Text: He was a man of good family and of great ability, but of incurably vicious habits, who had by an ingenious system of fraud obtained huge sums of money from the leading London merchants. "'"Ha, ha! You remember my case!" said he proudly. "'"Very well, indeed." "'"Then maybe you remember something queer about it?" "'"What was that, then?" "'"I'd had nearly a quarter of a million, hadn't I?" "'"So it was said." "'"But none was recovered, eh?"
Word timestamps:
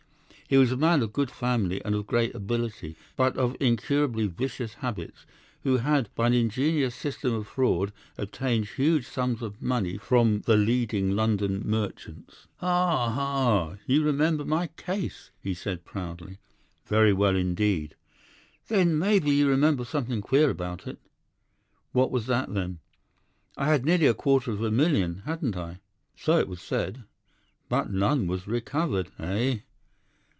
He 0.47 0.57
was 0.57 0.69
a 0.73 0.75
man 0.75 1.01
of 1.01 1.13
good 1.13 1.31
family 1.31 1.81
and 1.85 1.95
of 1.95 2.05
great 2.07 2.35
ability, 2.35 2.97
but 3.15 3.37
of 3.37 3.55
incurably 3.61 4.27
vicious 4.27 4.73
habits, 4.73 5.25
who 5.63 5.77
had 5.77 6.09
by 6.13 6.27
an 6.27 6.33
ingenious 6.33 6.93
system 6.93 7.33
of 7.35 7.47
fraud 7.47 7.93
obtained 8.17 8.65
huge 8.65 9.07
sums 9.07 9.41
of 9.41 9.61
money 9.61 9.97
from 9.97 10.41
the 10.41 10.57
leading 10.57 11.11
London 11.15 11.61
merchants. 11.65 12.47
"'"Ha, 12.57 13.09
ha! 13.11 13.77
You 13.85 14.03
remember 14.03 14.43
my 14.43 14.67
case!" 14.75 15.31
said 15.53 15.77
he 15.77 15.89
proudly. 15.89 16.39
"'"Very 16.85 17.13
well, 17.13 17.37
indeed." 17.37 17.95
"'"Then 18.67 18.99
maybe 18.99 19.31
you 19.31 19.47
remember 19.47 19.85
something 19.85 20.19
queer 20.19 20.49
about 20.49 20.85
it?" 20.85 20.97
"'"What 21.93 22.11
was 22.11 22.25
that, 22.25 22.53
then?" 22.53 22.79
"'"I'd 23.55 23.67
had 23.67 23.85
nearly 23.85 24.07
a 24.07 24.13
quarter 24.13 24.51
of 24.51 24.61
a 24.61 24.69
million, 24.69 25.21
hadn't 25.25 25.55
I?" 25.55 25.79
"'"So 26.17 26.37
it 26.39 26.49
was 26.49 26.61
said." 26.61 27.05
"'"But 27.69 27.89
none 27.89 28.27
was 28.27 28.49
recovered, 28.49 29.11
eh?" 29.17 29.59